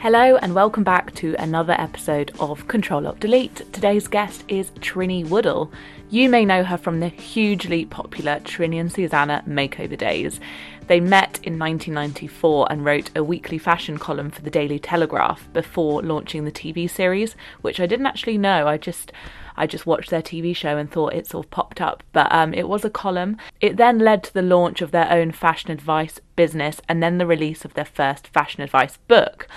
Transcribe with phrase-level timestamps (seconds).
[0.00, 3.72] Hello and welcome back to another episode of Control Alt Delete.
[3.72, 5.72] Today's guest is Trinny Woodall.
[6.08, 10.38] You may know her from the hugely popular Trinny and Susannah makeover days.
[10.86, 16.00] They met in 1994 and wrote a weekly fashion column for the Daily Telegraph before
[16.00, 18.68] launching the TV series, which I didn't actually know.
[18.68, 19.10] I just
[19.56, 22.04] I just watched their TV show and thought it sort of popped up.
[22.12, 23.36] But um, it was a column.
[23.60, 27.26] It then led to the launch of their own fashion advice business and then the
[27.26, 29.48] release of their first fashion advice book.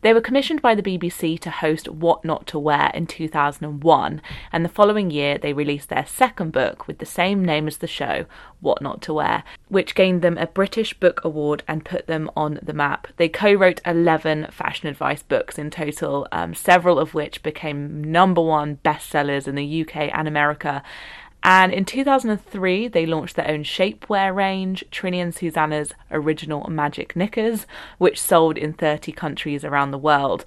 [0.00, 4.64] They were commissioned by the BBC to host What Not to Wear in 2001, and
[4.64, 8.26] the following year they released their second book with the same name as the show,
[8.60, 12.60] What Not to Wear, which gained them a British Book Award and put them on
[12.62, 13.08] the map.
[13.16, 18.40] They co wrote 11 fashion advice books in total, um, several of which became number
[18.40, 20.84] one bestsellers in the UK and America.
[21.42, 27.66] And in 2003, they launched their own shapewear range, Trinny and Susannah's original Magic Knickers,
[27.98, 30.44] which sold in 30 countries around the world.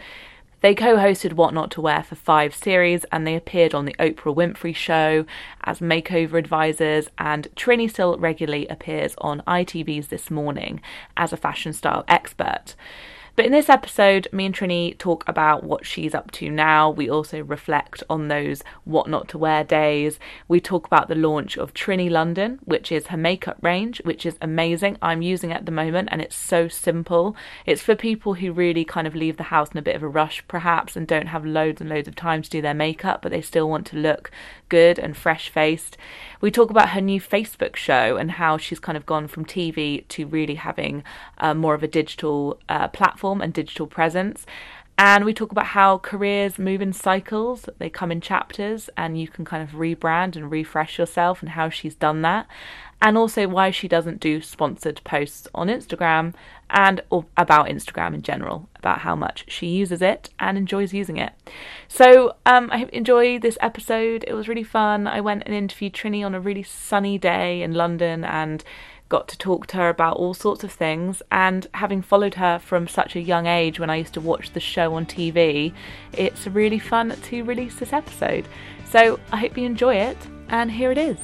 [0.61, 3.95] They co hosted What Not to Wear for five series and they appeared on The
[3.95, 5.25] Oprah Winfrey Show
[5.63, 7.09] as makeover advisors.
[7.17, 10.79] And Trinny still regularly appears on ITV's This Morning
[11.17, 12.75] as a fashion style expert.
[13.37, 16.89] But in this episode, me and Trinny talk about what she's up to now.
[16.89, 20.19] We also reflect on those what not to wear days.
[20.49, 24.37] We talk about the launch of Trinny London, which is her makeup range, which is
[24.41, 24.97] amazing.
[25.01, 27.35] I'm using it at the moment and it's so simple.
[27.65, 30.09] It's for people who really kind of leave the house in a bit of a
[30.09, 33.31] rush, perhaps, and don't have loads and loads of time to do their makeup, but
[33.31, 34.29] they still want to look
[34.67, 35.97] good and fresh faced.
[36.41, 40.07] We talk about her new Facebook show and how she's kind of gone from TV
[40.07, 41.03] to really having
[41.37, 44.47] uh, more of a digital uh, platform and digital presence.
[44.97, 49.27] And we talk about how careers move in cycles, they come in chapters, and you
[49.27, 52.47] can kind of rebrand and refresh yourself, and how she's done that
[53.01, 56.33] and also why she doesn't do sponsored posts on Instagram
[56.69, 57.01] and
[57.35, 61.33] about Instagram in general, about how much she uses it and enjoys using it.
[61.87, 64.23] So um, I hope you enjoy this episode.
[64.27, 65.07] It was really fun.
[65.07, 68.63] I went and interviewed Trinny on a really sunny day in London and
[69.09, 71.21] got to talk to her about all sorts of things.
[71.31, 74.61] And having followed her from such a young age when I used to watch the
[74.61, 75.73] show on TV,
[76.13, 78.47] it's really fun to release this episode.
[78.89, 80.17] So I hope you enjoy it,
[80.47, 81.17] and here it is.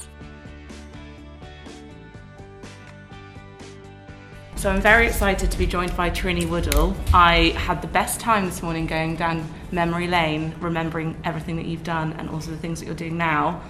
[4.58, 6.96] So I'm very excited to be joined by Trinny Woodall.
[7.14, 11.84] I had the best time this morning going down memory lane, remembering everything that you've
[11.84, 13.62] done and also the things that you're doing now.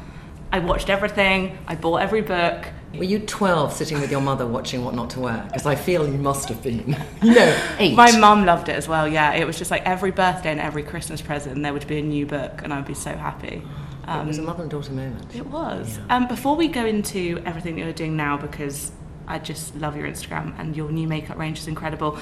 [0.49, 2.67] I watched everything, I bought every book.
[2.97, 5.43] Were you 12 sitting with your mother watching What Not to Wear?
[5.47, 6.91] Because I feel you must have been.
[7.21, 7.93] no, eight.
[7.93, 9.33] My mum loved it as well, yeah.
[9.33, 12.25] It was just like every birthday and every Christmas present, there would be a new
[12.25, 13.61] book, and I would be so happy.
[14.05, 15.35] Um, it was a mother and daughter moment.
[15.35, 15.97] It was.
[15.97, 16.15] Yeah.
[16.15, 18.93] Um, before we go into everything that you're doing now, because
[19.27, 22.17] I just love your Instagram and your new makeup range is incredible.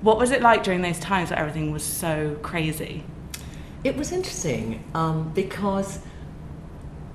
[0.00, 3.04] What was it like during those times where everything was so crazy?
[3.84, 6.00] It was interesting um, because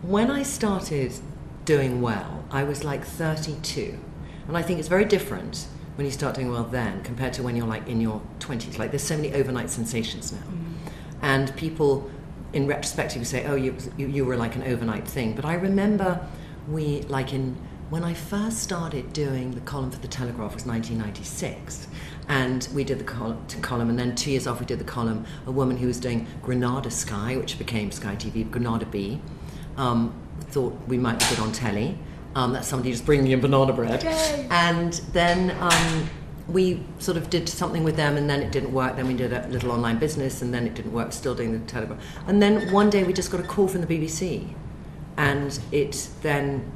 [0.01, 1.13] when I started
[1.65, 3.97] doing well, I was like 32.
[4.47, 7.55] And I think it's very different when you start doing well then compared to when
[7.55, 8.77] you're like in your 20s.
[8.77, 10.39] Like there's so many overnight sensations now.
[10.39, 10.91] Mm.
[11.21, 12.09] And people
[12.53, 15.33] in retrospect, retrospective say, oh, you, you, you were like an overnight thing.
[15.33, 16.25] But I remember
[16.67, 17.57] we, like in
[17.89, 21.87] when I first started doing the column for the Telegraph was 1996,
[22.27, 25.25] and we did the col- column, and then two years off we did the column,
[25.45, 29.21] a woman who was doing Granada Sky, which became Sky TV, Granada B,
[29.77, 30.13] um,
[30.49, 31.97] thought we might be good on telly.
[32.35, 34.47] Um, that's somebody just bringing in banana bread, Yay.
[34.49, 35.51] and then.
[35.59, 36.09] Um,
[36.47, 38.95] we sort of did something with them and then it didn't work.
[38.95, 41.59] Then we did a little online business and then it didn't work, still doing the
[41.67, 42.01] Telegraph.
[42.25, 44.55] And then one day we just got a call from the BBC
[45.17, 46.71] and it then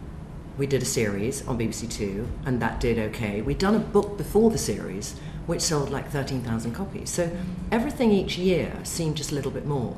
[0.58, 3.42] we did a series on BBC Two, and that did okay.
[3.42, 7.10] We'd done a book before the series, which sold like 13,000 copies.
[7.10, 7.36] So
[7.72, 9.96] everything each year seemed just a little bit more.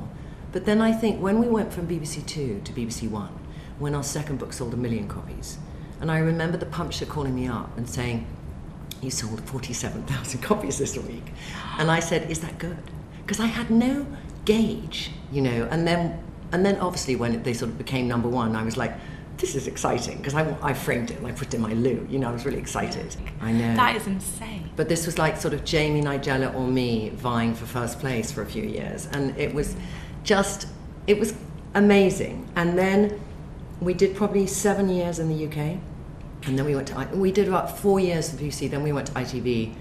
[0.52, 3.38] But then I think when we went from BBC Two to BBC One,
[3.78, 5.58] when our second book sold a million copies,
[6.00, 8.26] and I remember the publisher calling me up and saying,
[9.02, 11.32] You sold 47,000 copies this week.
[11.78, 12.78] And I said, Is that good?
[13.22, 14.06] Because I had no
[14.44, 16.22] gauge, you know, and then
[16.52, 18.94] and then obviously when they sort of became number one, I was like,
[19.38, 22.06] this is exciting because I, I framed it and I put it in my loo.
[22.10, 23.16] You know, I was really excited.
[23.40, 23.74] I know.
[23.74, 24.70] That is insane.
[24.76, 28.42] But this was like sort of Jamie, Nigella, or me vying for first place for
[28.42, 29.08] a few years.
[29.12, 29.76] And it was
[30.22, 30.68] just,
[31.06, 31.34] it was
[31.74, 32.48] amazing.
[32.54, 33.20] And then
[33.80, 35.78] we did probably seven years in the UK.
[36.46, 39.08] And then we went to, we did about four years of BBC, then we went
[39.08, 39.74] to ITV.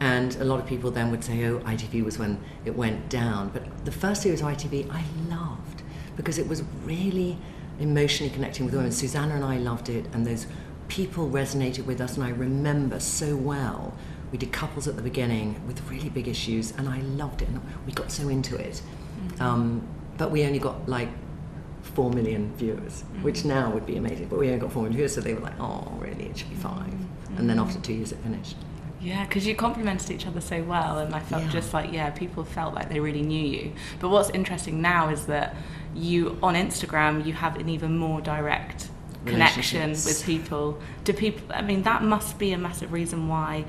[0.00, 3.50] And a lot of people then would say, oh, ITV was when it went down.
[3.50, 5.82] But the first year was ITV, I loved
[6.16, 7.36] because it was really
[7.80, 8.92] emotionally connecting with women.
[8.92, 10.46] Susannah and I loved it, and those
[10.88, 12.14] people resonated with us.
[12.16, 13.94] And I remember so well
[14.32, 17.48] We did couples at the beginning with really big issues, and I loved it.
[17.48, 18.82] And we got so into it.
[18.82, 19.42] Mm-hmm.
[19.42, 19.86] Um,
[20.18, 21.08] but we only got like
[21.82, 23.22] four million viewers, Mm-hmm.
[23.22, 24.26] which now would be amazing.
[24.28, 26.24] But we only got four million viewers, so they were like, "Oh, really?
[26.26, 27.38] It should be 5 Mm-hmm.
[27.38, 28.56] And then after two years, it finished.
[29.04, 31.50] Yeah, because you complemented each other so well, and I felt Yeah.
[31.50, 33.72] just like yeah, people felt like they really knew you.
[34.00, 35.54] But what's interesting now is that
[35.94, 38.88] you on Instagram you have an even more direct
[39.26, 40.78] connection with people.
[41.04, 41.42] Do people?
[41.54, 43.64] I mean, that must be a massive reason why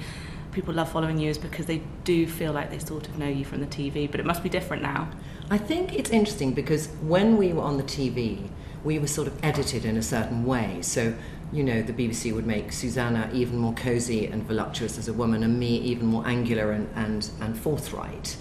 [0.53, 3.43] people love following you is because they do feel like they sort of know you
[3.43, 4.09] from the TV.
[4.09, 5.09] But it must be different now.
[5.49, 8.49] I think it's interesting because when we were on the TV,
[8.83, 10.79] we were sort of edited in a certain way.
[10.81, 11.13] So,
[11.51, 15.43] you know, the BBC would make Susannah even more cozy and voluptuous as a woman,
[15.43, 18.37] and me even more angular and, and, and forthright.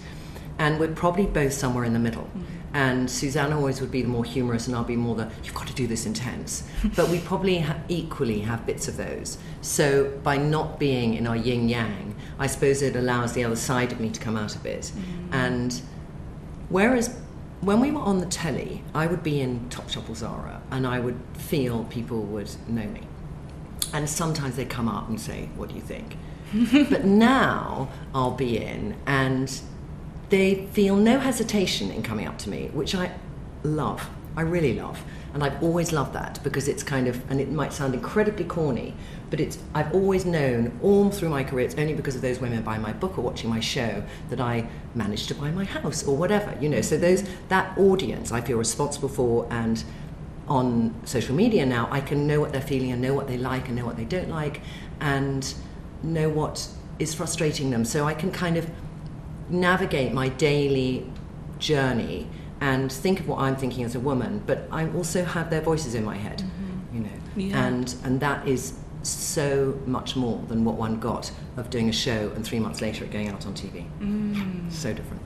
[0.57, 2.29] And we're probably both somewhere in the middle.
[2.35, 2.43] Mm.
[2.73, 5.67] And Susannah always would be the more humorous, and I'll be more the, you've got
[5.67, 6.63] to do this intense.
[6.95, 9.37] but we probably ha- equally have bits of those.
[9.61, 13.91] So by not being in our yin yang, I suppose it allows the other side
[13.91, 14.91] of me to come out a bit.
[14.95, 15.33] Mm.
[15.33, 15.81] And
[16.69, 17.15] Whereas
[17.61, 20.99] when we were on the telly, I would be in Topshop or Zara and I
[20.99, 23.01] would feel people would know me.
[23.93, 26.17] And sometimes they'd come up and say, What do you think?
[26.89, 29.61] but now I'll be in and
[30.29, 33.11] they feel no hesitation in coming up to me, which I
[33.63, 34.09] love.
[34.35, 35.03] I really love.
[35.33, 38.95] And I've always loved that because it's kind of, and it might sound incredibly corny,
[39.29, 42.61] but it's, I've always known all through my career, it's only because of those women
[42.63, 46.15] buying my book or watching my show that I managed to buy my house or
[46.15, 46.81] whatever, you know.
[46.81, 49.83] So those, that audience I feel responsible for and
[50.47, 53.67] on social media now, I can know what they're feeling and know what they like
[53.67, 54.61] and know what they don't like
[54.99, 55.53] and
[56.03, 56.67] know what
[56.99, 57.83] is frustrating them.
[57.83, 58.69] So I can kind of
[59.49, 61.11] navigate my daily
[61.57, 62.27] journey
[62.61, 65.95] and think of what I'm thinking as a woman, but I also have their voices
[65.95, 66.95] in my head, mm-hmm.
[66.95, 67.09] you know.
[67.35, 67.67] Yeah.
[67.67, 68.77] And and that is
[69.07, 73.03] so much more than what one got of doing a show and three months later
[73.03, 73.85] it going out on TV.
[74.71, 75.21] So different.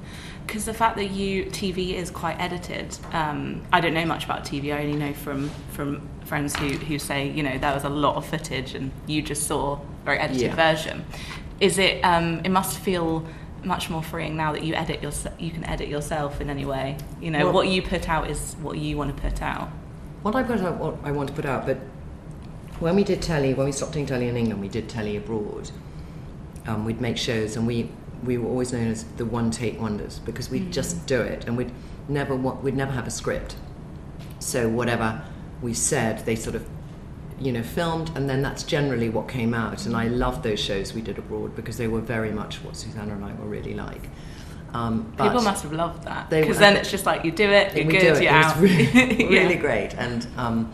[0.46, 2.98] because the fact that you TV is quite edited.
[3.14, 4.74] Um, I don't know much about TV.
[4.76, 8.16] I only know from from friends who who say you know there was a lot
[8.16, 10.56] of footage and you just saw a very edited Yeah.
[10.56, 11.06] version.
[11.60, 12.02] Is it?
[12.04, 13.26] Um, it must feel
[13.64, 16.98] much more freeing now that you edit your you can edit yourself in any way.
[17.22, 19.70] You know Well- what you put out is what you want to put out.
[20.22, 21.78] What I put out, what I want to put out, but
[22.80, 25.72] when we did telly, when we stopped doing telly in England, we did telly abroad.
[26.68, 27.90] Um, we'd make shows, and we
[28.24, 31.58] we were always known as the one take wonders because we'd just do it, and
[31.58, 31.72] we'd
[32.08, 33.56] never we'd never have a script.
[34.40, 35.22] So whatever
[35.62, 36.68] we said, they sort of
[37.40, 39.86] you know filmed, and then that's generally what came out.
[39.86, 43.14] And I loved those shows we did abroad because they were very much what Susannah
[43.16, 44.10] and I were really like.
[44.74, 47.50] Um, but People must have loved that They because then it's just like you do
[47.50, 48.04] it, you're good, it.
[48.04, 48.58] you're it was out.
[48.60, 48.86] really,
[49.28, 49.60] really Yeah.
[49.60, 49.94] great.
[49.96, 50.72] And um,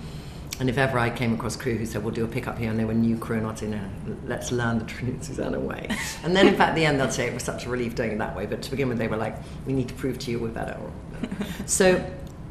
[0.59, 2.79] and if ever I came across crew who said, "We'll do a pickup here," and
[2.79, 3.81] they were new crew, and I'd say, "No,
[4.25, 5.89] let's learn the Trinity Susannah way."
[6.23, 8.11] And then, in fact, at the end they'll say it was such a relief doing
[8.11, 8.45] it that way.
[8.45, 9.35] But to begin with, they were like,
[9.65, 10.79] "We need to prove to you we're better."
[11.65, 12.03] so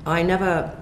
[0.07, 0.77] I never,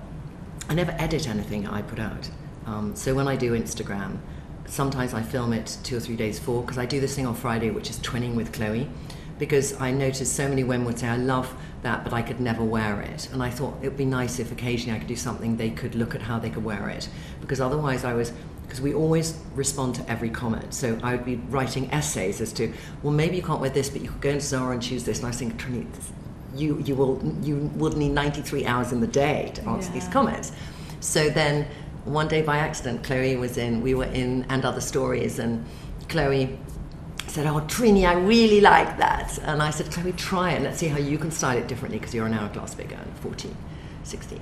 [0.69, 2.29] I never edit anything I put out.
[2.67, 4.19] Um, so when I do Instagram,
[4.67, 7.35] sometimes I film it two or three days before because I do this thing on
[7.35, 8.89] Friday, which is twinning with Chloe.
[9.39, 11.53] Because I notice so many women would say, I love
[11.83, 13.29] that, but I could never wear it.
[13.33, 15.95] And I thought it would be nice if occasionally I could do something they could
[15.95, 17.09] look at how they could wear it.
[17.41, 18.33] Because otherwise, I was,
[18.63, 20.73] because we always respond to every comment.
[20.75, 24.01] So I would be writing essays as to, well, maybe you can't wear this, but
[24.01, 25.19] you could go into Zara and choose this.
[25.19, 25.91] And I was thinking,
[26.55, 30.53] you, you, will, you would need 93 hours in the day to answer these comments.
[31.01, 31.67] So then
[32.05, 35.65] one day by accident, Chloe was in, we were in And Other Stories, and
[36.09, 36.59] Chloe
[37.33, 39.39] said, Oh, Trinny, I really like that.
[39.39, 40.63] And I said, Chloe, try it.
[40.63, 43.57] Let's see how you can style it differently because you're an hourglass figure and 14,
[44.05, 44.41] 16.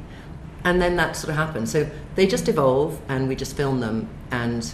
[0.65, 1.69] And then that sort of happened.
[1.69, 4.09] So they just evolve and we just film them.
[4.31, 4.73] And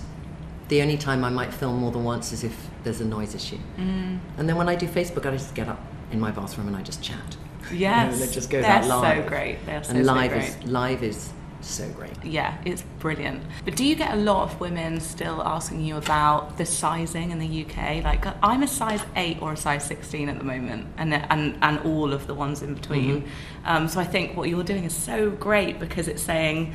[0.69, 3.59] the only time I might film more than once is if there's a noise issue.
[3.77, 4.19] Mm.
[4.39, 5.81] And then when I do Facebook, I just get up
[6.11, 7.37] in my bathroom and I just chat.
[7.73, 9.25] Yes, and it just goes they're out live.
[9.25, 9.67] so great.
[9.67, 10.45] They're so, and so live great.
[10.45, 11.33] is live is
[11.69, 12.13] so great.
[12.25, 13.43] Yeah, it's brilliant.
[13.65, 17.39] But do you get a lot of women still asking you about the sizing in
[17.39, 18.05] the UK?
[18.05, 21.79] Like, I'm a size 8 or a size 16 at the moment, and, and, and
[21.81, 23.23] all of the ones in between.
[23.23, 23.67] Mm-hmm.
[23.67, 26.75] Um, so I think what you're doing is so great because it's saying,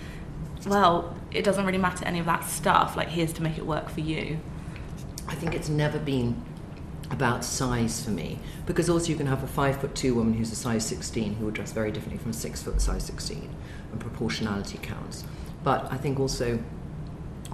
[0.66, 2.96] well, it doesn't really matter any of that stuff.
[2.96, 4.40] Like, here's to make it work for you.
[5.28, 6.42] I think it's never been
[7.12, 8.40] about size for me.
[8.66, 11.46] Because also you can have a five foot two woman who's a size 16 who
[11.46, 13.50] would dress very differently from a six foot size 16
[13.92, 15.24] and proportionality counts.
[15.64, 16.58] But i think also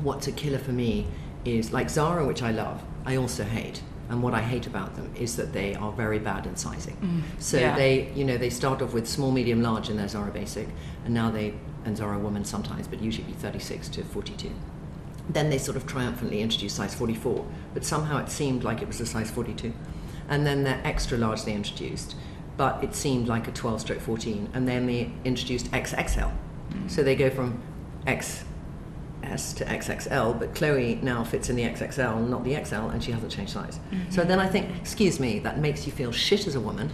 [0.02, 1.08] what's a killer for me
[1.44, 3.82] is like zara which i love i also hate.
[4.10, 6.96] And what i hate about them is that they are very bad in sizing.
[6.98, 7.42] Mm.
[7.42, 7.76] So yeah.
[7.76, 10.68] they you know they start off with small medium large in their zara basic
[11.04, 11.54] and now they
[11.86, 14.52] and zara woman sometimes but usually 36 to 42
[15.30, 19.02] then they sort of triumphantly introduced size 44, but somehow it seemed like it was
[19.02, 19.74] a size 42.
[20.30, 22.16] And then the extra large they introduced,
[22.56, 24.50] but it seemed like a 12 stroke 14.
[24.54, 26.32] And then they introduced XXL.
[26.72, 26.90] Mm.
[26.90, 27.62] So they go from
[28.06, 28.44] XS
[29.56, 33.32] to XXL, but Chloe now fits in the XXL, not the XL, and she hasn't
[33.32, 33.80] changed size.
[33.92, 34.12] Mm-hmm.
[34.12, 36.92] So then I think, excuse me, that makes you feel shit as a woman.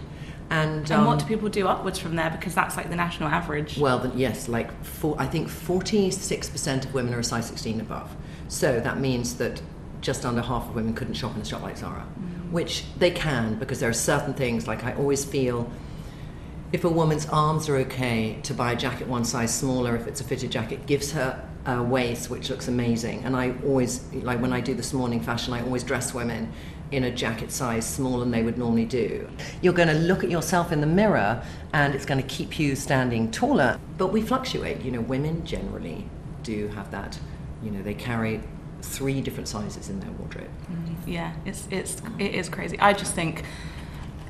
[0.50, 2.30] And, and what um, do people do upwards from there?
[2.30, 3.78] Because that's like the national average.
[3.78, 8.14] Well, the, yes, like for, I think 46% of women are a size 16 above.
[8.54, 9.60] So that means that
[10.00, 12.52] just under half of women couldn't shop in a shop like Zara, mm.
[12.52, 15.68] which they can because there are certain things, like I always feel
[16.72, 20.20] if a woman's arms are okay to buy a jacket one size smaller, if it's
[20.20, 23.24] a fitted jacket, gives her a waist which looks amazing.
[23.24, 26.52] And I always, like when I do this morning fashion, I always dress women
[26.92, 29.28] in a jacket size smaller than they would normally do.
[29.62, 32.76] You're going to look at yourself in the mirror and it's going to keep you
[32.76, 33.80] standing taller.
[33.98, 34.82] But we fluctuate.
[34.82, 36.08] You know, women generally
[36.44, 37.18] do have that.
[37.64, 38.40] You know, they carry
[38.82, 40.48] three different sizes in their wardrobe.
[40.70, 42.78] Mm, yeah, it's it's it is crazy.
[42.78, 43.44] I just think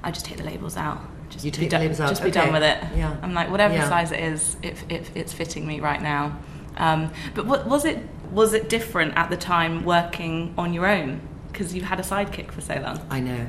[0.03, 1.01] I just take the labels out.
[1.31, 2.09] Just you take the labels out.
[2.09, 2.41] Just be okay.
[2.41, 2.79] done with it.
[2.97, 3.17] Yeah.
[3.23, 3.89] I'm like whatever yeah.
[3.89, 6.39] size it is, if it, it's fitting me right now.
[6.77, 7.99] Um, but what, was it
[8.31, 11.21] was it different at the time working on your own?
[11.55, 13.01] because you had a sidekick for so long.
[13.09, 13.47] I know.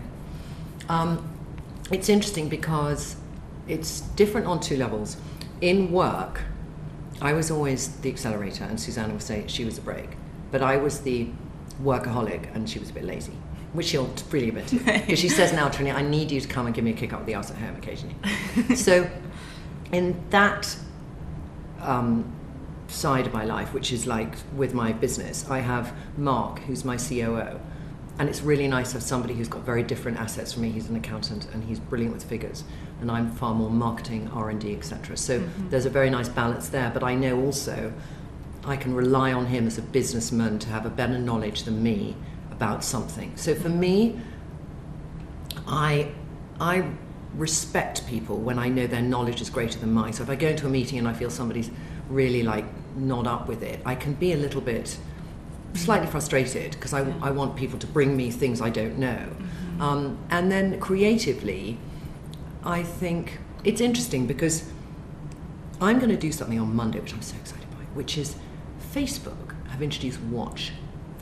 [0.87, 1.27] Um,
[1.91, 3.17] it's interesting because
[3.67, 5.17] it's different on two levels.
[5.59, 6.41] In work,
[7.21, 10.11] I was always the accelerator, and Susannah would say she was a brake.
[10.51, 11.29] But I was the
[11.81, 13.33] workaholic, and she was a bit lazy,
[13.73, 14.79] which she'll freely admit to.
[14.83, 17.13] Because she says now, Trinny, I need you to come and give me a kick
[17.13, 18.15] up the ass at home occasionally.
[18.75, 19.09] so,
[19.91, 20.77] in that
[21.81, 22.31] um,
[22.87, 26.97] side of my life, which is like with my business, I have Mark, who's my
[26.97, 27.59] COO
[28.17, 30.71] and it's really nice to have somebody who's got very different assets from me.
[30.71, 32.63] He's an accountant and he's brilliant with figures,
[33.01, 35.17] and I'm far more marketing, R and D, etc.
[35.17, 35.69] So mm-hmm.
[35.69, 36.89] there's a very nice balance there.
[36.93, 37.91] But I know also
[38.63, 42.15] I can rely on him as a businessman to have a better knowledge than me
[42.51, 43.35] about something.
[43.35, 44.19] So for me,
[45.67, 46.11] I
[46.59, 46.89] I
[47.35, 50.13] respect people when I know their knowledge is greater than mine.
[50.13, 51.69] So if I go into a meeting and I feel somebody's
[52.09, 54.97] really like not up with it, I can be a little bit
[55.75, 59.07] slightly frustrated because I, I want people to bring me things I don't know.
[59.07, 59.81] Mm-hmm.
[59.81, 61.77] Um, and then creatively,
[62.63, 64.71] I think it's interesting because
[65.81, 68.35] I'm going to do something on Monday, which I'm so excited by, which is
[68.93, 70.71] Facebook have introduced Watch,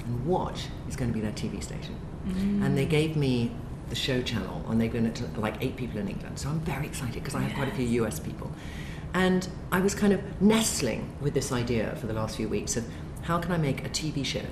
[0.06, 1.96] and Watch is going to be their TV station.
[2.28, 2.66] Mm.
[2.66, 3.52] And they gave me
[3.90, 6.38] the show channel, and they're going to like eight people in England.
[6.40, 7.58] So I'm very excited because I have yes.
[7.58, 8.52] quite a few US people.
[9.14, 12.86] And I was kind of nestling with this idea for the last few weeks of
[13.24, 14.46] how can I make a TV show?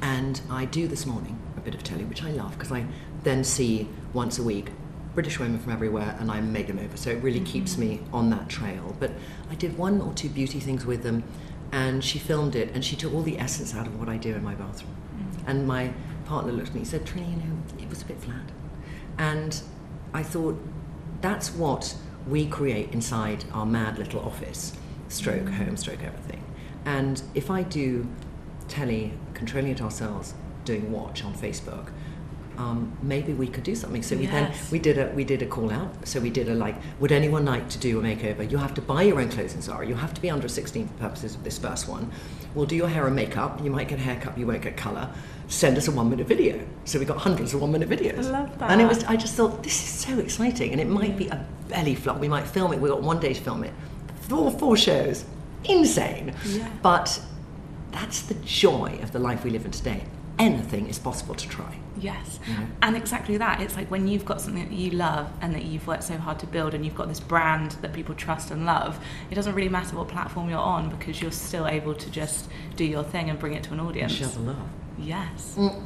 [0.00, 2.86] And I do this morning a bit of telly, which I love because I
[3.22, 4.70] then see once a week
[5.14, 6.96] British women from everywhere and I make them over.
[6.96, 7.52] So it really mm-hmm.
[7.52, 8.96] keeps me on that trail.
[8.98, 9.12] But
[9.50, 11.24] I did one or two beauty things with them
[11.70, 14.34] and she filmed it and she took all the essence out of what I do
[14.34, 14.94] in my bathroom.
[15.16, 15.50] Mm-hmm.
[15.50, 15.92] And my
[16.26, 18.50] partner looked at me and said, Trinny, you know, it was a bit flat.
[19.18, 19.60] And
[20.12, 20.60] I thought,
[21.20, 21.94] that's what
[22.26, 24.76] we create inside our mad little office,
[25.08, 25.64] stroke, mm-hmm.
[25.64, 26.41] home, stroke, everything.
[26.84, 28.06] And if I do
[28.68, 30.34] telly, controlling it ourselves,
[30.64, 31.90] doing watch on Facebook,
[32.58, 34.02] um, maybe we could do something.
[34.02, 34.32] So we yes.
[34.32, 36.06] then we did a we did a call out.
[36.06, 38.48] So we did a like, would anyone like to do a makeover?
[38.48, 39.86] You have to buy your own clothes in Zara.
[39.86, 42.10] You have to be under 16 for purposes of this first one.
[42.54, 43.62] We'll do your hair and makeup.
[43.64, 44.36] You might get a haircut.
[44.36, 45.10] You won't get colour.
[45.48, 46.60] Send us a one minute video.
[46.84, 48.26] So we got hundreds of one minute videos.
[48.26, 48.70] I love that.
[48.70, 51.44] And it was I just thought this is so exciting, and it might be a
[51.68, 52.18] belly flop.
[52.18, 52.80] We might film it.
[52.80, 53.72] We got one day to film it.
[54.28, 55.24] Four four shows
[55.64, 56.34] insane.
[56.44, 56.68] Yeah.
[56.82, 57.20] But
[57.90, 60.04] that's the joy of the life we live in today.
[60.38, 61.78] Anything is possible to try.
[61.98, 62.40] Yes.
[62.80, 63.60] And exactly that.
[63.60, 66.38] It's like when you've got something that you love and that you've worked so hard
[66.40, 68.98] to build and you've got this brand that people trust and love,
[69.30, 72.84] it doesn't really matter what platform you're on because you're still able to just do
[72.84, 74.12] your thing and bring it to an audience.
[74.12, 74.68] Share the love.
[74.98, 75.54] Yes.
[75.56, 75.84] Mm.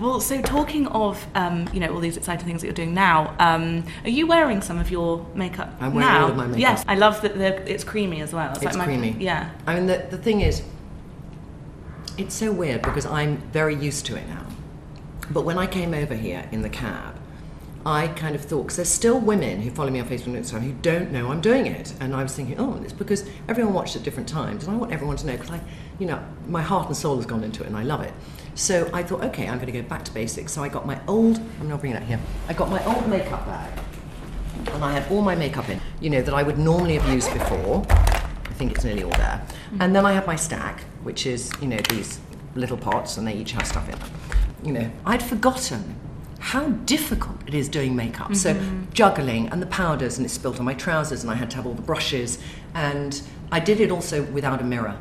[0.00, 3.34] Well, so talking of um, you know all these exciting things that you're doing now,
[3.38, 6.24] um, are you wearing some of your makeup I'm wearing now?
[6.24, 6.60] all of my makeup.
[6.60, 8.52] Yes, I love that the, it's creamy as well.
[8.52, 9.16] It's, it's like creamy.
[9.18, 9.50] Yeah.
[9.66, 10.62] I mean, the, the thing is,
[12.18, 14.46] it's so weird because I'm very used to it now.
[15.30, 17.18] But when I came over here in the cab,
[17.86, 20.62] I kind of thought, because there's still women who follow me on Facebook and Instagram
[20.62, 21.94] who don't know I'm doing it.
[22.00, 24.64] And I was thinking, oh, it's because everyone watched at different times.
[24.64, 25.60] And I want everyone to know because I,
[26.00, 28.12] you know, my heart and soul has gone into it and I love it.
[28.56, 30.52] So I thought, okay, I'm going to go back to basics.
[30.52, 33.46] So I got my old, I'm not bringing that here, I got my old makeup
[33.46, 33.78] bag.
[34.72, 37.32] And I had all my makeup in, you know, that I would normally have used
[37.32, 37.86] before.
[37.88, 39.46] I think it's nearly all there.
[39.70, 39.84] Mm.
[39.84, 42.18] And then I have my stack, which is, you know, these
[42.56, 44.10] little pots, and they each have stuff in them.
[44.64, 45.94] You know, I'd forgotten
[46.46, 48.30] how difficult it is doing makeup.
[48.30, 48.34] Mm-hmm.
[48.34, 48.56] So
[48.92, 51.66] juggling and the powders, and it spilled on my trousers, and I had to have
[51.66, 52.38] all the brushes.
[52.72, 54.96] And I did it also without a mirror.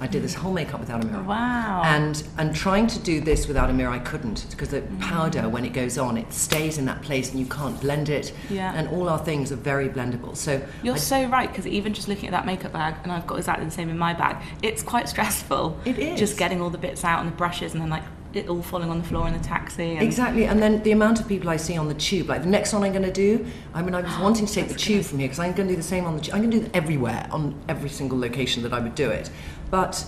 [0.00, 1.24] I did this whole makeup without a mirror.
[1.24, 1.82] Wow.
[1.84, 5.64] And and trying to do this without a mirror, I couldn't because the powder, when
[5.64, 8.32] it goes on, it stays in that place and you can't blend it.
[8.48, 8.72] Yeah.
[8.76, 10.36] And all our things are very blendable.
[10.36, 13.26] So You're I- so right because even just looking at that makeup bag, and I've
[13.26, 14.36] got exactly the same in my bag.
[14.62, 15.76] It's quite stressful.
[15.84, 16.20] It is.
[16.20, 18.04] just getting all the bits out and the brushes, and then like
[18.36, 19.92] it all falling on the floor in the taxi.
[19.92, 22.48] And Exactly, and then the amount of people I see on the tube, like the
[22.48, 25.04] next one I'm going to do, I mean, I was wanting to take the tube
[25.04, 26.34] from here because I'm going to do the same on the tube.
[26.34, 29.30] I'm going to do it everywhere, on every single location that I would do it.
[29.70, 30.04] But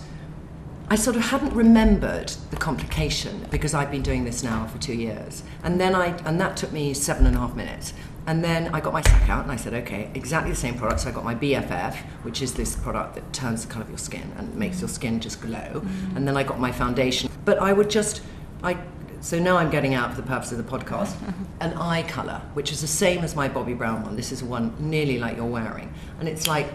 [0.88, 4.94] I sort of hadn't remembered the complication because I'd been doing this now for two
[4.94, 5.42] years.
[5.64, 7.92] And then I, and that took me seven and a half minutes.
[8.26, 11.02] And then I got my sack out and I said, okay, exactly the same product.
[11.02, 13.98] So I got my BFF, which is this product that turns the colour of your
[13.98, 15.58] skin and makes your skin just glow.
[15.58, 16.16] Mm-hmm.
[16.16, 17.30] And then I got my foundation.
[17.44, 18.22] But I would just,
[18.64, 18.78] I,
[19.20, 21.14] so now I'm getting out for the purpose of the podcast,
[21.60, 24.16] an eye colour, which is the same as my Bobbi Brown one.
[24.16, 25.94] This is one nearly like you're wearing.
[26.18, 26.66] And it's like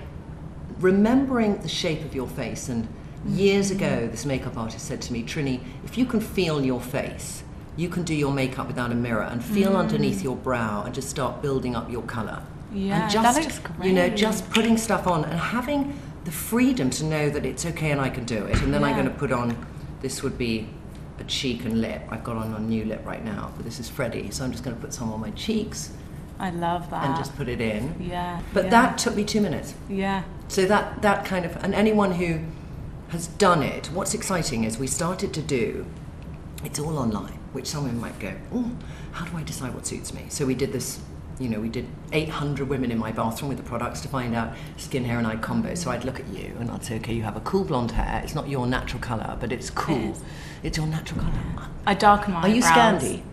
[0.80, 2.70] remembering the shape of your face.
[2.70, 3.36] And mm-hmm.
[3.36, 7.44] years ago, this makeup artist said to me, Trinny, if you can feel your face,
[7.78, 9.78] you can do your makeup without a mirror and feel mm.
[9.78, 12.44] underneath your brow and just start building up your colour.
[12.74, 16.90] Yeah, and that just, looks you know, just putting stuff on and having the freedom
[16.92, 18.62] to know that it's okay and I can do it.
[18.62, 19.66] And then I'm going to put on,
[20.02, 20.70] this would be
[21.20, 22.04] a cheek and lip.
[22.10, 24.32] I've got on a new lip right now, but this is Freddie.
[24.32, 25.92] So I'm just going to put some on my cheeks
[26.42, 27.06] I love that.
[27.06, 27.96] and just put it in.
[28.00, 28.42] yeah.
[28.54, 29.76] But yeah, that took me two minutes.
[29.88, 30.24] yeah.
[30.48, 32.42] So that that kind of and anyone who
[33.10, 35.86] has done it, what's exciting is we started to do.
[36.64, 38.72] It's all online, which someone might go, oh,
[39.12, 40.26] how do I decide what suits me?
[40.30, 41.00] So we did this.
[41.40, 44.54] You know, we did 800 women in my bathroom with the products to find out
[44.78, 45.74] skin, hair, and eye combo.
[45.74, 48.22] So I'd look at you and I'd say, okay, you have a cool blonde hair.
[48.24, 50.16] It's not your natural color, but it's cool.
[50.62, 51.34] It's your natural color.
[51.88, 53.02] I darken my Are you eyebrows.
[53.04, 53.24] Scandi?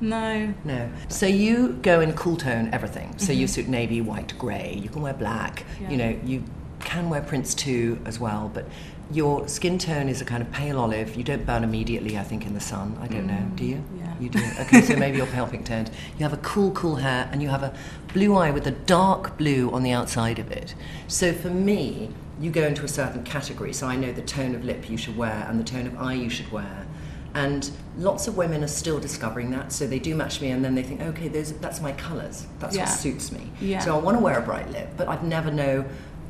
[0.00, 0.54] No.
[0.64, 0.90] No.
[1.08, 3.18] So you go in cool tone everything.
[3.18, 3.52] So you mm-hmm.
[3.52, 4.78] suit navy, white, grey.
[4.80, 5.64] You can wear black.
[5.80, 5.90] Yeah.
[5.90, 6.44] You know, you
[6.80, 8.50] can wear prints too as well.
[8.52, 8.66] But
[9.10, 11.16] your skin tone is a kind of pale olive.
[11.16, 12.96] You don't burn immediately, I think, in the sun.
[13.00, 13.32] I don't know.
[13.34, 13.56] Mm.
[13.56, 13.84] Do you?
[13.98, 14.04] yeah.
[14.20, 14.40] You do.
[14.60, 15.90] Okay, so maybe you're pale pink toned.
[16.18, 17.72] You have a cool, cool hair, and you have a
[18.12, 20.74] blue eye with a dark blue on the outside of it.
[21.06, 22.10] So for me,
[22.40, 23.72] you go into a certain category.
[23.72, 26.14] So I know the tone of lip you should wear and the tone of eye
[26.14, 26.86] you should wear.
[27.34, 30.74] And lots of women are still discovering that, so they do match me, and then
[30.74, 32.46] they think, okay, those, that's my colours.
[32.58, 32.84] That's Yeah.
[32.84, 33.50] what suits me.
[33.60, 33.78] Yeah.
[33.80, 35.84] So I want to wear a bright lip, but I'd never know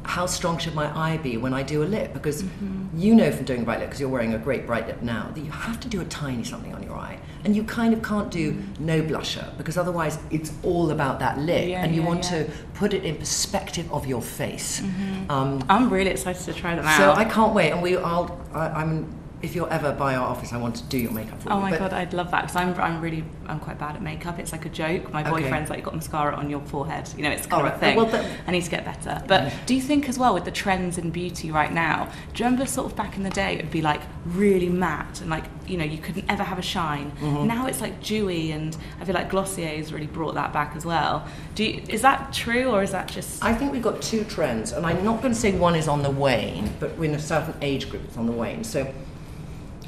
[0.09, 2.99] how strong should my eye be when I do a lip, because Mm-hmm.
[2.99, 5.31] you know from doing a bright lip, because you're wearing a great bright lip now,
[5.35, 8.01] that you have to do a tiny something on your eye, and you kind of
[8.03, 11.68] can't do no blusher, because otherwise it's all about that lip, Mm.
[11.71, 12.44] Yeah, and you yeah, want yeah.
[12.44, 14.81] to put it in perspective of your face.
[15.29, 16.97] Um, I'm really excited to try them out.
[16.97, 18.94] so I can't wait, and we, I'll, I, I'm.
[19.40, 21.59] If you're ever by our office, I want to do your makeup for Oh you.
[21.59, 24.03] Oh my But- god, I'd love that because I'm, I'm really I'm quite bad at
[24.03, 24.38] makeup.
[24.38, 25.12] It's like a joke.
[25.12, 25.31] My Okay.
[25.31, 27.79] boyfriend's like, "You got mascara on your forehead." You know, it's kind All of a
[27.79, 27.96] thing.
[27.96, 29.22] Well, but- I need to get better.
[29.27, 32.09] But do you think as well with the trends in beauty right now?
[32.35, 35.20] Do you remember sort of back in the day it would be like really matte
[35.20, 37.12] and like you know you couldn't ever have a shine.
[37.20, 37.46] Mm-hmm.
[37.46, 40.85] Now it's like dewy and I feel like Glossier has really brought that back as
[40.85, 41.27] well.
[41.55, 43.42] Do you, is that true or is that just?
[43.44, 46.03] I think we've got two trends, and I'm not going to say one is on
[46.03, 48.62] the wane, but in a certain age group, it's on the wane.
[48.64, 48.87] So,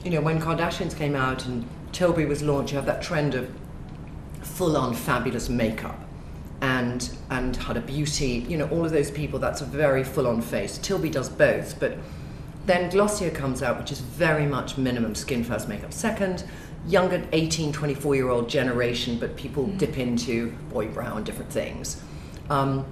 [0.04, 3.50] you know, when Kardashians came out and Tilbury was launched, you have that trend of
[4.42, 5.98] full-on fabulous makeup
[6.62, 9.38] and and Huda Beauty, you know, all of those people.
[9.38, 10.78] That's a very full-on face.
[10.78, 11.96] Tilbury does both, but
[12.66, 16.44] then Glossier comes out, which is very much minimum skin first, makeup second.
[16.86, 22.02] Younger 18, 24 year old generation, but people dip into Bobbi Brown, different things.
[22.48, 22.86] Um,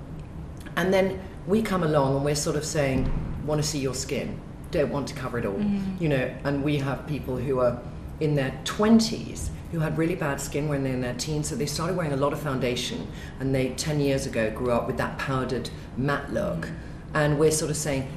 [0.76, 3.10] and then we come along and we're sort of saying,
[3.46, 4.38] want to see your skin,
[4.70, 5.60] don't want to cover it all.
[5.98, 7.80] You know, and we have people who are
[8.20, 11.66] in their 20s who had really bad skin when they're in their teens, so they
[11.66, 13.06] started wearing a lot of foundation
[13.38, 16.68] and they 10 years ago grew up with that powdered matte look.
[17.14, 18.08] And we're sort of saying,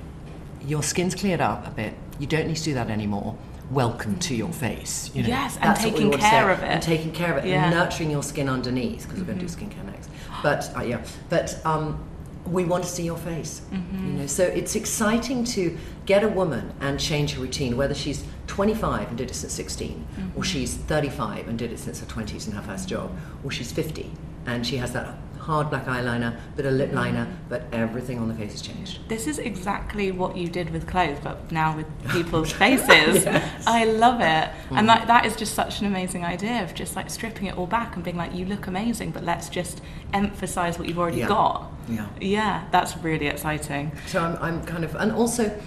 [0.66, 3.36] your skin's cleared up a bit, you don't need to do that anymore.
[3.70, 5.12] Welcome to your face.
[5.14, 6.66] You know, Yes, and that's taking care of it.
[6.66, 7.66] And taking care of it Yeah.
[7.66, 10.10] and nurturing your skin underneath because we're going to do skincare next.
[10.44, 12.04] But uh, yeah, but um,
[12.46, 13.62] we want to see your face.
[13.72, 14.08] Mm-hmm.
[14.08, 18.24] You know, so it's exciting to get a woman and change her routine, whether she's
[18.48, 20.40] 25 and did it since 16, Mm-hmm.
[20.40, 23.12] or she's 35 and did it since her 20s and her first job,
[23.44, 24.12] or she's 50
[24.46, 28.34] and she has that hard black eyeliner, bit of lip liner, but everything on the
[28.36, 29.00] face has changed.
[29.10, 33.26] This is exactly what you did with clothes, but now with people's faces.
[33.26, 33.64] Yes.
[33.66, 34.50] I love it.
[34.70, 34.88] And mm.
[34.88, 37.96] that, that is just such an amazing idea of just like stripping it all back
[37.96, 39.82] and being like, you look amazing, but let's just
[40.14, 41.28] emphasize what you've already Yeah.
[41.28, 41.72] got.
[41.90, 42.08] Yeah.
[42.20, 43.92] Yeah, that's really exciting.
[44.06, 45.60] So I'm, I'm kind of, and also,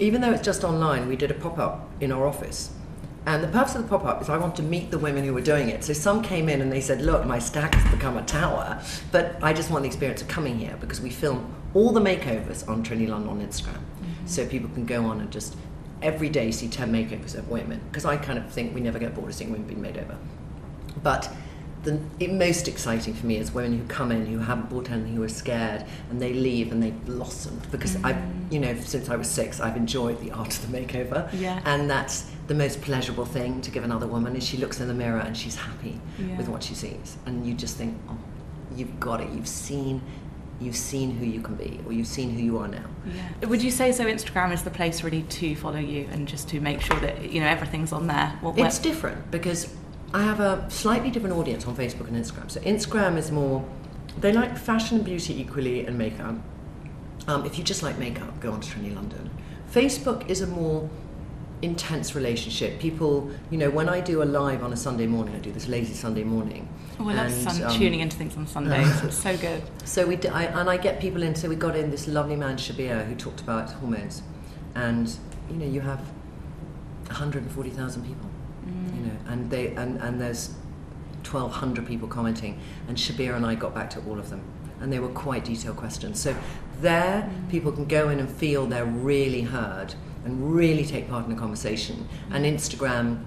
[0.00, 2.70] even though it's just online, we did a pop up in our office.
[3.24, 5.32] And the purpose of the pop up is I want to meet the women who
[5.32, 5.84] were doing it.
[5.84, 8.82] So some came in and they said, Look, my stack has become a tower.
[9.12, 12.68] But I just want the experience of coming here because we film all the makeovers
[12.68, 13.74] on Trinny London on Instagram.
[13.74, 14.26] Mm-hmm.
[14.26, 15.56] So people can go on and just
[16.02, 19.14] every day see 10 makeovers of women because I kind of think we never get
[19.14, 20.16] bored of seeing women being made over.
[21.02, 21.32] But
[21.82, 25.16] the it, most exciting for me is women who come in who haven't bought anything,
[25.16, 27.60] who are scared, and they leave and they blossom.
[27.70, 28.04] Because Mm.
[28.04, 31.60] I've, you know, since I was six, I've enjoyed the art of the makeover, Yeah.
[31.64, 34.94] and that's the most pleasurable thing to give another woman is she looks in the
[34.94, 36.36] mirror and she's happy Yeah.
[36.36, 38.16] with what she sees, and you just think, oh,
[38.76, 40.00] you've got it, you've seen.
[40.60, 42.84] You've seen who you can be, or you've seen who you are now.
[43.04, 43.48] Yeah.
[43.48, 44.04] Would you say so?
[44.04, 47.40] Instagram is the place really to follow you and just to make sure that you
[47.40, 48.32] know everything's on there.
[48.42, 49.66] What, It's different because
[50.14, 52.50] I have a slightly different audience on Facebook and Instagram.
[52.50, 53.64] So Instagram is more,
[54.18, 56.34] they like fashion and beauty equally and makeup.
[57.26, 59.30] Um, if you just like makeup, go on to Trinny London.
[59.72, 60.90] Facebook is a more
[61.62, 62.78] intense relationship.
[62.80, 65.68] People, you know, when I do a live on a Sunday morning, I do this
[65.68, 66.68] lazy Sunday morning.
[66.98, 69.00] oh, I love sun- um, tuning into things on Sundays.
[69.04, 69.62] it's so good.
[69.84, 71.34] So we, d I and I get people in.
[71.36, 74.22] So we got in this lovely man Shabir who talked about hormones,
[74.74, 75.16] and
[75.48, 76.00] you know you have
[77.06, 78.28] 140,000 people,
[78.66, 78.96] Mm.
[78.96, 80.54] you know, and they and and there's
[81.24, 84.42] 1,200 people commenting, and Shabir and I got back to all of them,
[84.80, 86.20] and they were quite detailed questions.
[86.20, 86.34] So
[86.80, 87.50] there, mm.
[87.50, 89.94] people can go in and feel they're really heard
[90.24, 92.08] and really take part in a conversation.
[92.30, 92.36] Mm.
[92.36, 93.24] And Instagram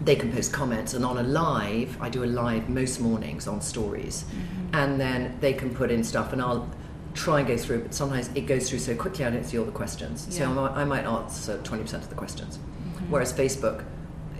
[0.00, 3.60] they can post comments and on a live i do a live most mornings on
[3.60, 4.74] stories mm-hmm.
[4.74, 6.68] and then they can put in stuff and i'll
[7.14, 9.58] try and go through it but sometimes it goes through so quickly i don't see
[9.58, 10.50] all the questions so Yeah.
[10.50, 13.10] I, might, I might answer 20% of the questions mm-hmm.
[13.10, 13.84] whereas facebook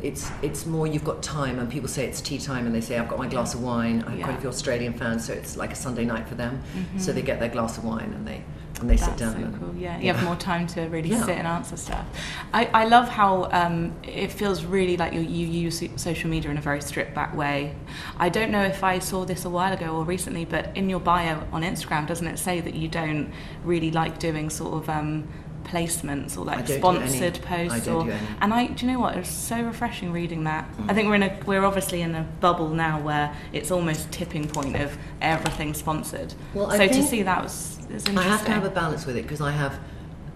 [0.05, 2.99] it's it's more you've got time and people say it's tea time and they say
[2.99, 5.57] i've got my glass of wine i have quite a few australian fans so it's
[5.57, 6.63] like a sunday night for them
[6.99, 8.45] so they get their glass of wine and they
[8.81, 9.75] and they sit That's down so and, cool.
[9.77, 11.25] Yeah, you have more time to really Yeah.
[11.25, 12.05] sit and answer stuff.
[12.53, 16.59] I, I love how um, it feels really like you, you use social media in
[16.59, 17.77] a very stripped back way.
[18.19, 21.01] I don't know if I saw this a while ago or recently, but in your
[21.01, 23.33] bio on Instagram, doesn't it say that you don't
[23.65, 25.29] really like doing sort of um,
[25.65, 27.89] placements or like sponsored posts?
[27.89, 29.15] or and I, do you know what?
[29.17, 30.71] It was so refreshing reading that.
[30.77, 30.91] Mm.
[30.91, 34.49] I think we're in a we're obviously in a bubble now where it's almost tipping
[34.49, 36.35] point of everything sponsored.
[36.53, 38.19] Well, I so to see that was, was interesting.
[38.19, 39.79] I have to have a balance with it because I have,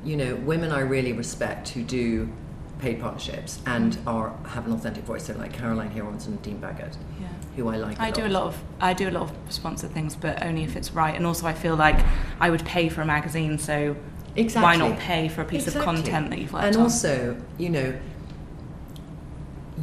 [0.04, 2.28] you know, women I really respect who do
[2.78, 5.26] paid partnerships and are have an authentic voice.
[5.26, 7.26] So like Caroline Hirons and Dean Baggett, Yeah.
[7.56, 7.98] who I like.
[8.00, 10.76] I do a lot of I do a lot of sponsored things, but only if
[10.76, 11.14] it's right.
[11.14, 11.98] And also, I feel like
[12.40, 13.96] I would pay for a magazine, so
[14.38, 14.62] Exactly.
[14.62, 15.80] why not pay for a piece Exactly.
[15.80, 16.82] of content that you've worked And on?
[16.82, 17.94] also, you know,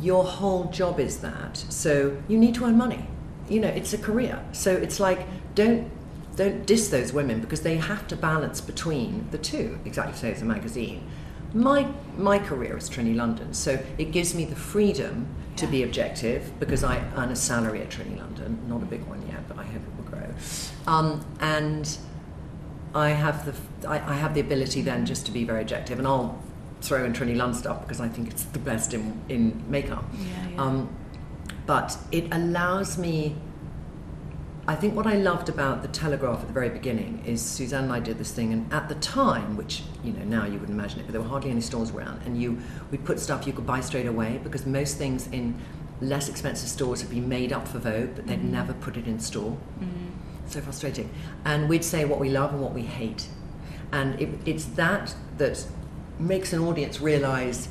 [0.02, 1.58] your whole job is that.
[1.70, 3.08] So you need to earn money.
[3.50, 4.44] You know, it's a career.
[4.52, 5.20] So it's like
[5.56, 5.90] don't
[6.36, 9.80] don't diss those women because they have to balance between the two.
[9.86, 11.08] Exactly, say it's a magazine.
[11.54, 11.88] My
[12.18, 16.84] my career is Trinny London, so it gives me the freedom to be objective because
[16.84, 19.76] I earn a salary at Trinny London, not a big one yet, but I hope
[19.76, 20.30] it will grow.
[20.86, 21.98] Um, and
[22.96, 26.08] I have the I, I have the ability then just to be very objective, and
[26.08, 26.42] I'll
[26.82, 30.06] throw in Trinny London stuff because I think it's the best in in makeup.
[30.14, 30.62] Yeah, yeah.
[30.62, 30.96] Um,
[31.66, 33.36] but it allows me.
[34.68, 37.94] I think what I loved about the Telegraph at the very beginning is Suzanne and
[37.94, 41.02] I did this thing, and at the time, which you know now you wouldn't imagine
[41.02, 42.58] it, but there were hardly any stores around, and you
[42.92, 45.54] we put stuff you could buy straight away because most things in
[46.02, 49.20] less expensive stores have been made up for Vogue, but they'd never put it in
[49.20, 49.58] store
[50.48, 51.10] so frustrating.
[51.44, 53.28] And we'd say what we love and what we hate.
[53.92, 55.66] And it, it's that that
[56.20, 57.68] makes an audience realize,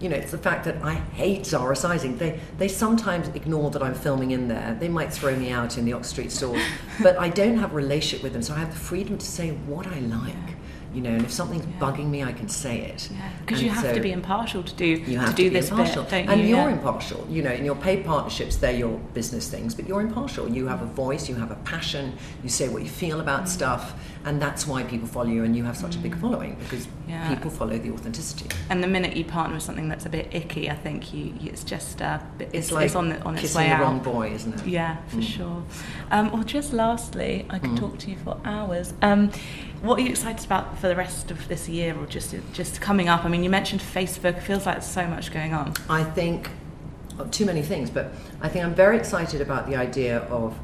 [0.00, 2.16] you know, it's the fact that I hate Zara sizing.
[2.18, 4.76] They, they sometimes ignore that I'm filming in there.
[4.78, 6.58] They might throw me out in the Ox Street store,
[7.02, 9.50] but I don't have a relationship with them, so I have the freedom to say
[9.50, 10.56] what I like.
[10.94, 11.78] You know, and if something's Yeah.
[11.80, 13.08] bugging me, I can say it.
[13.44, 15.48] because And you have so- to be impartial to do you have to do be
[15.56, 16.02] this impartial.
[16.04, 16.48] bit, and you?
[16.48, 16.68] you're Yeah.
[16.78, 17.26] impartial.
[17.30, 20.48] You know, in your paid partnerships, they're your business things, but you're impartial.
[20.48, 23.48] You have a voice, you have a passion, you say what you feel about Mm.
[23.48, 26.86] stuff, and that's why people follow you and you have such a big following because
[27.08, 27.28] Yeah.
[27.28, 28.46] people follow the authenticity.
[28.70, 31.50] And the minute you partner with something that's a bit icky, I think you, you
[31.50, 33.80] it's just uh, it's, it's, like it's on the, on its way the out.
[33.82, 34.66] wrong boy, isn't it?
[34.66, 35.22] Yeah, for Mm.
[35.22, 35.62] sure.
[36.10, 37.78] Um, well, just lastly, I could Mm.
[37.80, 38.94] talk to you for hours.
[39.02, 39.30] Um,
[39.82, 43.08] what are you excited about for the rest of this year, or just just coming
[43.08, 43.24] up?
[43.24, 44.36] I mean, you mentioned Facebook.
[44.36, 45.74] It feels like there's so much going on.
[45.90, 46.50] I think
[47.30, 50.54] too many things, but I think I'm very excited about the idea of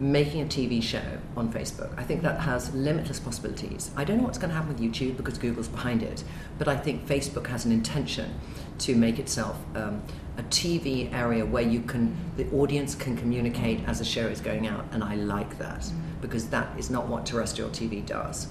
[0.00, 1.02] making a TV show
[1.36, 1.92] on Facebook.
[1.98, 3.90] I think that has limitless possibilities.
[3.96, 6.22] I don't know what's going to happen with YouTube because Google's behind it,
[6.58, 8.34] but I think Facebook has an intention
[8.78, 10.02] to make itself um,
[10.36, 14.68] a TV area where you can, the audience can communicate as the show is going
[14.68, 18.48] out, and I like that because that is not what terrestrial TV does.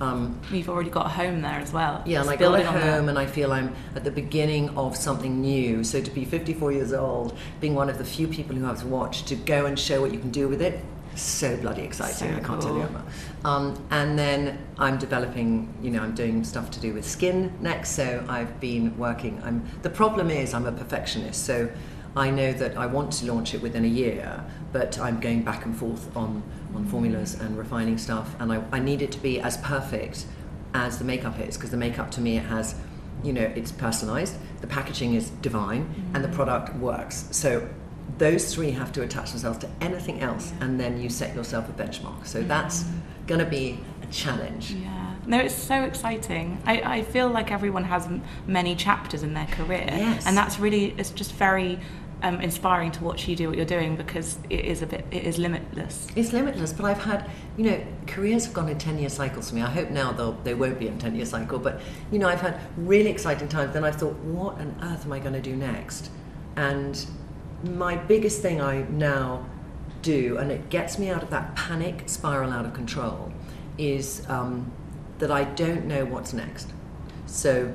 [0.00, 2.02] Um, You've already got a home there as well.
[2.06, 4.96] yeah, and I got building at home and I feel I'm at the beginning of
[4.96, 5.84] something new.
[5.84, 9.28] So to be 54 years old, being one of the few people who has watched,
[9.28, 10.80] to go and show what you can do with it,
[11.16, 12.30] so bloody exciting.
[12.30, 12.96] So I can't tell you cool.
[12.96, 13.06] about.
[13.44, 15.72] Um, and then I'm developing.
[15.82, 17.90] You know, I'm doing stuff to do with skin next.
[17.90, 19.40] So I've been working.
[19.44, 19.66] I'm.
[19.82, 21.44] The problem is I'm a perfectionist.
[21.44, 21.68] So
[22.16, 25.64] I know that I want to launch it within a year, but I'm going back
[25.64, 26.42] and forth on
[26.74, 30.26] on formulas and refining stuff, and I, I need it to be as perfect
[30.74, 32.74] as the makeup is because the makeup to me it has
[33.24, 36.14] you know it's personalized the packaging is divine mm-hmm.
[36.16, 37.68] and the product works so
[38.18, 41.72] those three have to attach themselves to anything else and then you set yourself a
[41.72, 42.84] benchmark so that's
[43.26, 45.10] going to be a challenge Yeah.
[45.26, 46.60] No, it's so exciting.
[46.64, 49.84] I, I feel like everyone has m- many chapters in their career.
[49.86, 50.26] Yes.
[50.26, 51.78] And that's really, it's just very
[52.22, 55.24] um, inspiring to watch you do what you're doing because it is a bit, it
[55.24, 56.06] is limitless.
[56.16, 59.56] it's limitless but i've had you know careers have gone in 10 year cycles for
[59.56, 59.62] me.
[59.62, 61.80] I hope now they'll they won't be in 10 year cycle but
[62.10, 63.72] you know i've had really exciting times.
[63.72, 66.10] Then i've thought what on earth am i going to do next?
[66.56, 67.06] And
[67.64, 69.46] my biggest thing i now
[70.02, 73.30] do and it gets me out of that panic spiral out of control
[73.76, 74.72] is um,
[75.18, 76.68] that i don't know what's next.
[77.26, 77.72] So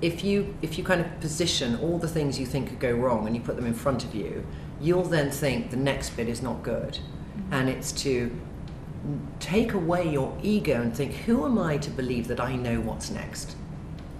[0.00, 3.26] if you if you kind of position all the things you think could go wrong
[3.26, 4.46] and you put them in front of you,
[4.80, 7.52] you'll then think the next bit is not good, mm-hmm.
[7.52, 8.34] and it's to
[9.38, 13.10] take away your ego and think, who am I to believe that I know what's
[13.10, 13.56] next?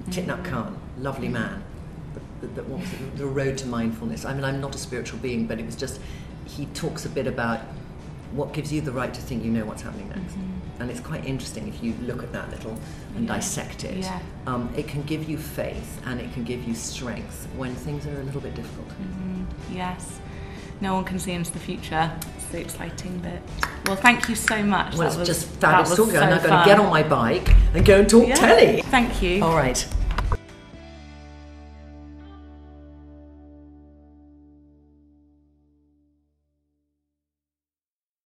[0.09, 0.55] Thich Nhat mm-hmm.
[0.55, 1.35] Hanh, lovely mm-hmm.
[1.35, 1.65] man.
[2.15, 3.17] The, the, the, what was it?
[3.17, 4.25] the road to mindfulness.
[4.25, 6.01] I mean, I'm not a spiritual being, but it was just
[6.47, 7.61] he talks a bit about
[8.33, 10.37] what gives you the right to think you know what's happening next.
[10.81, 12.75] And it's quite interesting if you look at that little
[13.15, 13.35] and Yeah.
[13.35, 13.99] dissect it.
[13.99, 14.19] Yeah.
[14.47, 18.19] Um, it can give you faith and it can give you strength when things are
[18.19, 18.89] a little bit difficult.
[18.89, 20.21] Mm, yes.
[20.81, 22.11] No one can see into the future.
[22.37, 23.43] It's the exciting bit.
[23.87, 24.93] Well, thank you so much.
[24.95, 26.17] Well, That it's was- just fabulous talking.
[26.17, 28.35] I'm so now going to get on my bike and go and talk Yeah.
[28.37, 28.83] telly.
[28.91, 29.45] Thank you.
[29.45, 29.87] All right.